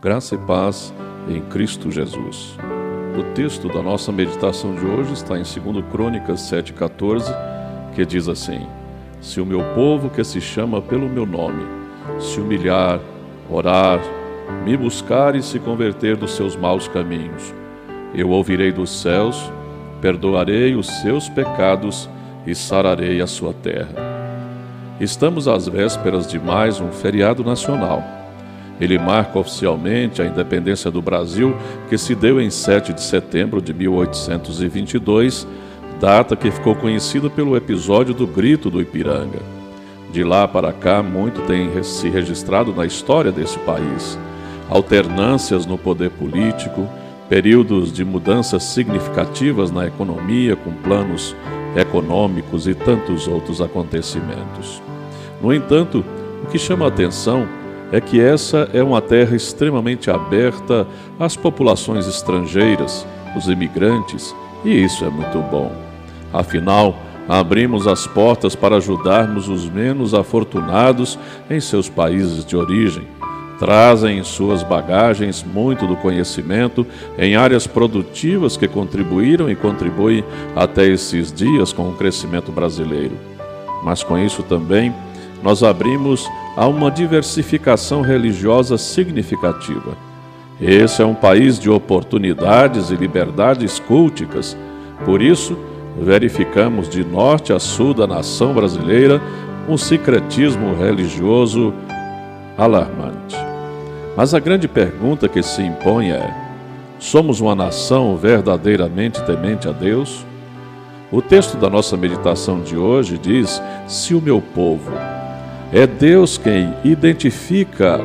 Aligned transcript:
Graça 0.00 0.36
e 0.36 0.38
paz 0.38 0.94
em 1.28 1.40
Cristo 1.40 1.90
Jesus. 1.90 2.56
O 3.18 3.34
texto 3.34 3.66
da 3.66 3.82
nossa 3.82 4.12
meditação 4.12 4.72
de 4.72 4.86
hoje 4.86 5.12
está 5.12 5.36
em 5.36 5.42
2 5.42 5.84
Crônicas 5.90 6.40
7,14, 6.42 7.24
que 7.96 8.06
diz 8.06 8.28
assim: 8.28 8.64
Se 9.20 9.40
o 9.40 9.46
meu 9.46 9.60
povo 9.74 10.08
que 10.08 10.22
se 10.22 10.40
chama 10.40 10.80
pelo 10.80 11.08
meu 11.08 11.26
nome 11.26 11.66
se 12.20 12.40
humilhar, 12.40 13.00
orar, 13.50 13.98
me 14.64 14.76
buscar 14.76 15.34
e 15.34 15.42
se 15.42 15.58
converter 15.58 16.16
dos 16.16 16.30
seus 16.36 16.54
maus 16.54 16.86
caminhos, 16.86 17.52
eu 18.14 18.30
ouvirei 18.30 18.70
dos 18.70 19.02
céus, 19.02 19.52
perdoarei 20.00 20.76
os 20.76 20.86
seus 20.86 21.28
pecados 21.28 22.08
e 22.46 22.54
sararei 22.54 23.20
a 23.20 23.26
sua 23.26 23.52
terra. 23.52 23.96
Estamos 25.00 25.48
às 25.48 25.66
vésperas 25.66 26.28
de 26.28 26.38
mais 26.38 26.80
um 26.80 26.92
feriado 26.92 27.42
nacional 27.42 28.17
ele 28.80 28.98
marca 28.98 29.38
oficialmente 29.38 30.22
a 30.22 30.26
independência 30.26 30.90
do 30.90 31.02
Brasil, 31.02 31.54
que 31.88 31.98
se 31.98 32.14
deu 32.14 32.40
em 32.40 32.50
7 32.50 32.92
de 32.92 33.02
setembro 33.02 33.60
de 33.60 33.74
1822, 33.74 35.46
data 36.00 36.36
que 36.36 36.50
ficou 36.50 36.74
conhecida 36.74 37.28
pelo 37.28 37.56
episódio 37.56 38.14
do 38.14 38.26
Grito 38.26 38.70
do 38.70 38.80
Ipiranga. 38.80 39.40
De 40.12 40.22
lá 40.24 40.46
para 40.46 40.72
cá, 40.72 41.02
muito 41.02 41.42
tem 41.42 41.82
se 41.82 42.08
registrado 42.08 42.72
na 42.72 42.86
história 42.86 43.32
desse 43.32 43.58
país. 43.58 44.18
Alternâncias 44.70 45.66
no 45.66 45.76
poder 45.76 46.10
político, 46.10 46.88
períodos 47.28 47.92
de 47.92 48.04
mudanças 48.04 48.62
significativas 48.62 49.70
na 49.70 49.86
economia, 49.86 50.56
com 50.56 50.72
planos 50.72 51.34
econômicos 51.76 52.66
e 52.66 52.74
tantos 52.74 53.28
outros 53.28 53.60
acontecimentos. 53.60 54.80
No 55.42 55.52
entanto, 55.52 56.04
o 56.42 56.46
que 56.46 56.58
chama 56.58 56.86
a 56.86 56.88
atenção 56.88 57.46
é 57.92 58.00
que 58.00 58.20
essa 58.20 58.68
é 58.72 58.82
uma 58.82 59.00
terra 59.00 59.34
extremamente 59.34 60.10
aberta 60.10 60.86
às 61.18 61.36
populações 61.36 62.06
estrangeiras, 62.06 63.06
os 63.36 63.48
imigrantes, 63.48 64.34
e 64.64 64.70
isso 64.84 65.04
é 65.04 65.10
muito 65.10 65.38
bom. 65.50 65.72
Afinal, 66.32 66.96
abrimos 67.28 67.86
as 67.86 68.06
portas 68.06 68.54
para 68.54 68.76
ajudarmos 68.76 69.48
os 69.48 69.68
menos 69.68 70.14
afortunados 70.14 71.18
em 71.50 71.60
seus 71.60 71.88
países 71.88 72.44
de 72.44 72.56
origem. 72.56 73.06
Trazem 73.58 74.18
em 74.18 74.22
suas 74.22 74.62
bagagens 74.62 75.42
muito 75.42 75.84
do 75.86 75.96
conhecimento 75.96 76.86
em 77.18 77.34
áreas 77.34 77.66
produtivas 77.66 78.56
que 78.56 78.68
contribuíram 78.68 79.50
e 79.50 79.56
contribuem 79.56 80.24
até 80.54 80.86
esses 80.86 81.32
dias 81.32 81.72
com 81.72 81.88
o 81.88 81.94
crescimento 81.94 82.52
brasileiro. 82.52 83.16
Mas 83.82 84.02
com 84.04 84.16
isso 84.16 84.44
também 84.44 84.94
nós 85.42 85.62
abrimos 85.62 86.28
a 86.58 86.66
uma 86.66 86.90
diversificação 86.90 88.02
religiosa 88.02 88.76
significativa. 88.76 89.96
Esse 90.60 91.00
é 91.00 91.06
um 91.06 91.14
país 91.14 91.56
de 91.56 91.70
oportunidades 91.70 92.90
e 92.90 92.96
liberdades 92.96 93.78
culticas, 93.78 94.56
por 95.04 95.22
isso, 95.22 95.56
verificamos 95.96 96.88
de 96.88 97.04
norte 97.04 97.52
a 97.52 97.60
sul 97.60 97.94
da 97.94 98.08
nação 98.08 98.54
brasileira 98.54 99.22
um 99.68 99.76
secretismo 99.76 100.74
religioso 100.74 101.72
alarmante. 102.56 103.36
Mas 104.16 104.34
a 104.34 104.40
grande 104.40 104.66
pergunta 104.66 105.28
que 105.28 105.44
se 105.44 105.62
impõe 105.62 106.10
é: 106.10 106.34
somos 106.98 107.40
uma 107.40 107.54
nação 107.54 108.16
verdadeiramente 108.16 109.22
temente 109.22 109.68
a 109.68 109.72
Deus? 109.72 110.26
O 111.12 111.22
texto 111.22 111.56
da 111.56 111.70
nossa 111.70 111.96
meditação 111.96 112.60
de 112.60 112.76
hoje 112.76 113.16
diz: 113.16 113.62
Se 113.86 114.12
o 114.12 114.20
meu 114.20 114.42
povo, 114.42 114.90
é 115.72 115.86
Deus 115.86 116.38
quem 116.38 116.72
identifica 116.82 118.00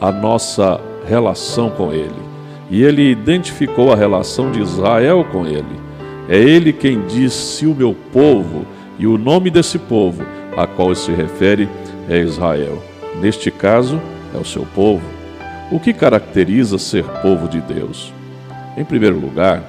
a 0.00 0.10
nossa 0.10 0.80
relação 1.06 1.70
com 1.70 1.92
Ele. 1.92 2.10
E 2.70 2.82
Ele 2.82 3.10
identificou 3.10 3.92
a 3.92 3.96
relação 3.96 4.50
de 4.50 4.60
Israel 4.60 5.24
com 5.30 5.46
Ele. 5.46 5.80
É 6.28 6.36
Ele 6.36 6.72
quem 6.72 7.06
diz 7.06 7.32
se 7.32 7.66
o 7.66 7.74
meu 7.74 7.94
povo, 8.12 8.66
e 8.98 9.06
o 9.06 9.18
nome 9.18 9.50
desse 9.50 9.78
povo 9.78 10.24
a 10.56 10.66
qual 10.66 10.94
se 10.94 11.12
refere 11.12 11.68
é 12.08 12.18
Israel. 12.18 12.82
Neste 13.20 13.50
caso, 13.50 14.00
é 14.34 14.38
o 14.38 14.44
seu 14.44 14.66
povo. 14.74 15.04
O 15.70 15.80
que 15.80 15.92
caracteriza 15.92 16.78
ser 16.78 17.04
povo 17.22 17.48
de 17.48 17.60
Deus? 17.60 18.12
Em 18.76 18.84
primeiro 18.84 19.18
lugar, 19.18 19.62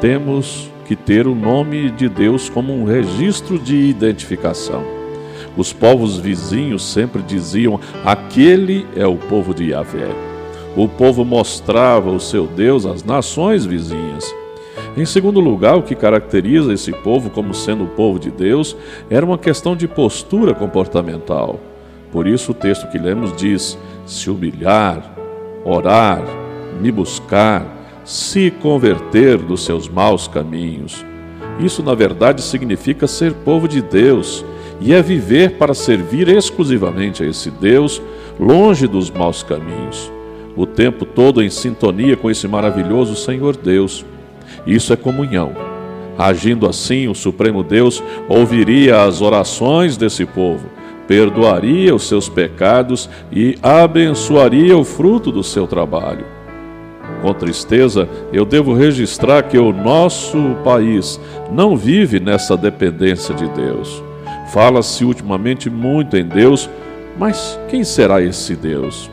temos 0.00 0.70
que 0.86 0.94
ter 0.96 1.26
o 1.26 1.34
nome 1.34 1.90
de 1.90 2.08
Deus 2.08 2.48
como 2.48 2.74
um 2.74 2.84
registro 2.84 3.58
de 3.58 3.76
identificação. 3.76 4.99
Os 5.56 5.72
povos 5.72 6.18
vizinhos 6.18 6.84
sempre 6.84 7.22
diziam: 7.22 7.80
aquele 8.04 8.86
é 8.96 9.06
o 9.06 9.16
povo 9.16 9.52
de 9.54 9.70
Yahvé. 9.70 10.08
O 10.76 10.88
povo 10.88 11.24
mostrava 11.24 12.10
o 12.10 12.20
seu 12.20 12.46
Deus 12.46 12.86
às 12.86 13.02
nações 13.02 13.64
vizinhas. 13.66 14.32
Em 14.96 15.04
segundo 15.04 15.40
lugar, 15.40 15.76
o 15.76 15.82
que 15.82 15.94
caracteriza 15.94 16.72
esse 16.72 16.92
povo 16.92 17.30
como 17.30 17.54
sendo 17.54 17.84
o 17.84 17.88
povo 17.88 18.18
de 18.18 18.30
Deus 18.30 18.76
era 19.08 19.26
uma 19.26 19.38
questão 19.38 19.74
de 19.74 19.86
postura 19.88 20.54
comportamental. 20.54 21.60
Por 22.12 22.26
isso, 22.26 22.52
o 22.52 22.54
texto 22.54 22.88
que 22.88 22.98
lemos 22.98 23.36
diz: 23.36 23.78
se 24.06 24.30
humilhar, 24.30 25.16
orar, 25.64 26.22
me 26.80 26.90
buscar, 26.90 28.00
se 28.04 28.50
converter 28.50 29.38
dos 29.38 29.64
seus 29.64 29.88
maus 29.88 30.26
caminhos. 30.26 31.04
Isso, 31.58 31.82
na 31.82 31.94
verdade, 31.94 32.42
significa 32.42 33.06
ser 33.06 33.34
povo 33.34 33.68
de 33.68 33.82
Deus 33.82 34.44
e 34.80 34.94
é 34.94 35.02
viver 35.02 35.52
para 35.52 35.74
servir 35.74 36.28
exclusivamente 36.28 37.22
a 37.22 37.26
esse 37.26 37.50
Deus, 37.50 38.00
longe 38.38 38.86
dos 38.86 39.10
maus 39.10 39.42
caminhos, 39.42 40.10
o 40.56 40.64
tempo 40.64 41.04
todo 41.04 41.42
em 41.42 41.50
sintonia 41.50 42.16
com 42.16 42.30
esse 42.30 42.48
maravilhoso 42.48 43.14
Senhor 43.14 43.56
Deus. 43.56 44.04
Isso 44.66 44.92
é 44.92 44.96
comunhão. 44.96 45.52
Agindo 46.18 46.66
assim, 46.66 47.08
o 47.08 47.14
Supremo 47.14 47.62
Deus 47.62 48.02
ouviria 48.28 49.04
as 49.04 49.20
orações 49.20 49.96
desse 49.96 50.24
povo, 50.24 50.66
perdoaria 51.06 51.94
os 51.94 52.04
seus 52.04 52.28
pecados 52.28 53.08
e 53.30 53.58
abençoaria 53.62 54.76
o 54.76 54.84
fruto 54.84 55.30
do 55.30 55.42
seu 55.42 55.66
trabalho. 55.66 56.24
Com 57.22 57.34
tristeza, 57.34 58.08
eu 58.32 58.44
devo 58.44 58.72
registrar 58.72 59.42
que 59.42 59.58
o 59.58 59.72
nosso 59.72 60.56
país 60.64 61.20
não 61.52 61.76
vive 61.76 62.18
nessa 62.18 62.56
dependência 62.56 63.34
de 63.34 63.46
Deus. 63.48 64.02
Fala-se 64.52 65.04
ultimamente 65.04 65.68
muito 65.70 66.16
em 66.16 66.24
Deus, 66.24 66.68
mas 67.16 67.56
quem 67.68 67.84
será 67.84 68.20
esse 68.20 68.56
Deus? 68.56 69.08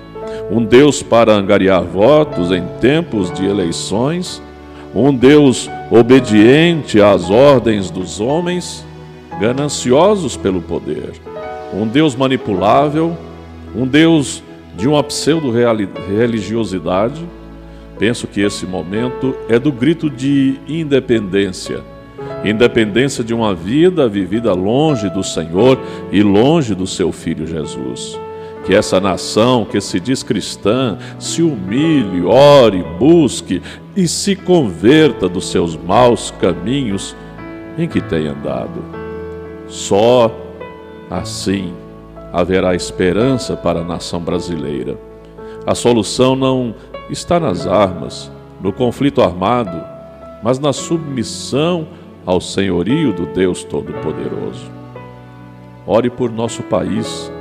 Um 0.49 0.63
Deus 0.63 1.03
para 1.03 1.31
angariar 1.31 1.83
votos 1.83 2.51
em 2.51 2.63
tempos 2.81 3.31
de 3.31 3.45
eleições? 3.45 4.41
Um 4.95 5.13
Deus 5.13 5.69
obediente 5.91 6.99
às 6.99 7.29
ordens 7.29 7.91
dos 7.91 8.19
homens, 8.19 8.83
gananciosos 9.39 10.35
pelo 10.35 10.59
poder? 10.59 11.11
Um 11.71 11.87
Deus 11.87 12.15
manipulável? 12.15 13.15
Um 13.75 13.85
Deus 13.85 14.41
de 14.75 14.87
uma 14.87 15.03
pseudo-religiosidade? 15.03 17.23
Penso 17.99 18.25
que 18.25 18.41
esse 18.41 18.65
momento 18.65 19.35
é 19.47 19.59
do 19.59 19.71
grito 19.71 20.09
de 20.09 20.59
independência 20.67 21.83
independência 22.43 23.23
de 23.23 23.33
uma 23.33 23.53
vida 23.53 24.07
vivida 24.07 24.53
longe 24.53 25.09
do 25.09 25.23
Senhor 25.23 25.79
e 26.11 26.21
longe 26.21 26.75
do 26.75 26.87
seu 26.87 27.11
Filho 27.11 27.45
Jesus. 27.45 28.19
Que 28.65 28.75
essa 28.75 28.99
nação 28.99 29.65
que 29.65 29.79
se 29.79 29.99
diz 29.99 30.23
cristã 30.23 30.97
se 31.17 31.41
humilhe, 31.41 32.23
ore, 32.23 32.83
busque 32.99 33.61
e 33.95 34.07
se 34.07 34.35
converta 34.35 35.29
dos 35.29 35.49
seus 35.49 35.75
maus 35.75 36.31
caminhos 36.39 37.15
em 37.77 37.87
que 37.87 38.01
tem 38.01 38.27
andado. 38.27 38.83
Só 39.67 40.31
assim 41.09 41.73
haverá 42.33 42.75
esperança 42.75 43.55
para 43.55 43.79
a 43.79 43.83
nação 43.83 44.19
brasileira. 44.19 44.97
A 45.65 45.73
solução 45.73 46.35
não 46.35 46.75
está 47.09 47.39
nas 47.39 47.65
armas, 47.65 48.31
no 48.61 48.73
conflito 48.73 49.21
armado, 49.21 49.81
mas 50.43 50.59
na 50.59 50.73
submissão 50.73 51.87
ao 52.27 52.41
senhorio 52.41 53.13
do 53.13 53.25
Deus 53.25 53.63
Todo-Poderoso. 53.63 54.69
Ore 55.85 56.09
por 56.09 56.29
nosso 56.29 56.61
país, 56.61 57.31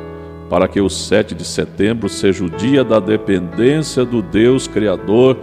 para 0.49 0.69
que 0.69 0.81
o 0.81 0.89
7 0.89 1.35
de 1.35 1.45
setembro 1.45 2.09
seja 2.09 2.45
o 2.45 2.49
dia 2.49 2.85
da 2.85 3.01
dependência 3.01 4.05
do 4.05 4.23
Deus 4.23 4.69
Criador 4.69 5.37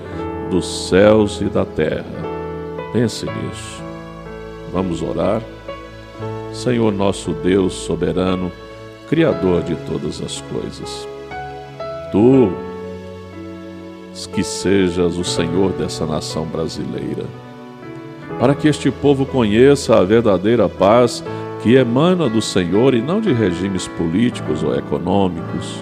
dos 0.50 0.88
céus 0.88 1.42
e 1.42 1.46
da 1.46 1.66
terra. 1.66 2.06
Pense 2.94 3.26
nisso. 3.26 3.84
Vamos 4.72 5.02
orar. 5.02 5.42
Senhor 6.54 6.94
nosso 6.94 7.34
Deus 7.34 7.74
soberano, 7.74 8.50
Criador 9.10 9.62
de 9.64 9.76
todas 9.76 10.22
as 10.22 10.40
coisas. 10.40 11.06
Tu 12.14 12.50
que 14.34 14.44
sejas 14.44 15.18
o 15.18 15.24
Senhor 15.24 15.74
dessa 15.74 16.06
nação 16.06 16.46
brasileira 16.46 17.26
para 18.40 18.56
que 18.56 18.68
este 18.68 18.92
povo 18.92 19.26
conheça 19.26 19.98
a 19.98 20.04
verdadeira 20.04 20.68
paz 20.68 21.24
que 21.62 21.76
emana 21.76 22.28
do 22.28 22.42
Senhor 22.42 22.94
e 22.94 23.02
não 23.02 23.22
de 23.22 23.32
regimes 23.32 23.88
políticos 23.88 24.64
ou 24.64 24.76
econômicos. 24.76 25.82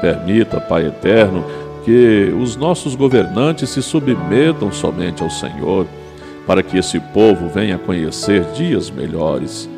Permita, 0.00 0.60
Pai 0.60 0.86
eterno, 0.86 1.44
que 1.84 2.34
os 2.40 2.56
nossos 2.56 2.94
governantes 2.94 3.68
se 3.68 3.82
submetam 3.82 4.72
somente 4.72 5.22
ao 5.22 5.28
Senhor, 5.28 5.86
para 6.46 6.62
que 6.62 6.78
esse 6.78 6.98
povo 6.98 7.48
venha 7.48 7.78
conhecer 7.78 8.44
dias 8.54 8.90
melhores, 8.90 9.68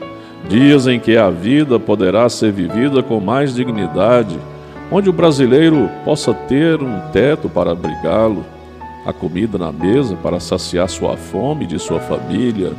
dias 0.48 0.86
em 0.86 1.00
que 1.00 1.16
a 1.16 1.30
vida 1.30 1.78
poderá 1.78 2.28
ser 2.28 2.52
vivida 2.52 3.02
com 3.02 3.20
mais 3.20 3.54
dignidade, 3.54 4.38
onde 4.90 5.10
o 5.10 5.12
brasileiro 5.12 5.90
possa 6.04 6.32
ter 6.32 6.80
um 6.80 7.00
teto 7.12 7.48
para 7.48 7.72
abrigá-lo, 7.72 8.44
a 9.06 9.12
comida 9.12 9.56
na 9.56 9.70
mesa 9.70 10.16
para 10.16 10.40
saciar 10.40 10.88
sua 10.88 11.16
fome 11.16 11.64
e 11.64 11.68
de 11.68 11.78
sua 11.78 12.00
família, 12.00 12.72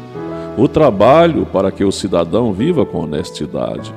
o 0.58 0.68
trabalho 0.68 1.46
para 1.46 1.72
que 1.72 1.86
o 1.86 1.92
cidadão 1.92 2.52
viva 2.52 2.86
com 2.86 3.00
honestidade. 3.00 3.94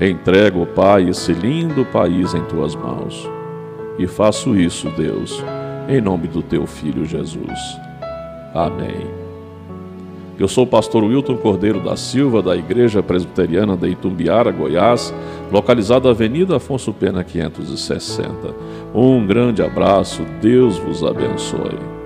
Entrego, 0.00 0.64
Pai, 0.66 1.08
esse 1.08 1.32
lindo 1.32 1.84
país 1.84 2.32
em 2.32 2.42
tuas 2.44 2.74
mãos. 2.74 3.28
E 3.98 4.06
faço 4.06 4.56
isso, 4.56 4.88
Deus, 4.96 5.44
em 5.88 6.00
nome 6.00 6.26
do 6.26 6.42
teu 6.42 6.66
filho 6.66 7.04
Jesus. 7.04 7.58
Amém. 8.54 9.21
Eu 10.38 10.48
sou 10.48 10.64
o 10.64 10.66
pastor 10.66 11.04
Wilton 11.04 11.36
Cordeiro 11.36 11.80
da 11.80 11.96
Silva, 11.96 12.42
da 12.42 12.56
Igreja 12.56 13.02
Presbiteriana 13.02 13.76
de 13.76 13.88
Itumbiara, 13.90 14.50
Goiás, 14.50 15.14
localizada 15.50 16.10
Avenida 16.10 16.56
Afonso 16.56 16.92
Pena 16.92 17.22
560. 17.22 18.32
Um 18.94 19.26
grande 19.26 19.62
abraço, 19.62 20.22
Deus 20.40 20.78
vos 20.78 21.04
abençoe. 21.04 22.01